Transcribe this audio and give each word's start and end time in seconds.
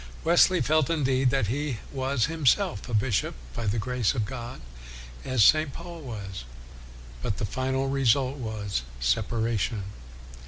Wesley 0.23 0.61
felt, 0.61 0.89
indeed, 0.89 1.29
that 1.29 1.45
he 1.45 1.77
was 1.93 2.25
himself 2.25 2.89
a 2.89 2.93
bishop 2.95 3.35
by 3.53 3.67
the 3.67 3.77
grace 3.77 4.15
of 4.15 4.25
God, 4.25 4.59
as 5.23 5.43
St. 5.43 5.71
Paul 5.71 6.01
was. 6.01 6.43
But 7.21 7.37
the 7.37 7.45
final 7.45 7.87
result 7.87 8.37
was 8.37 8.81
separation. 8.99 9.83